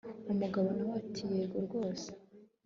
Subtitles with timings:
[0.31, 2.09] umugabo nawe ati yego rwose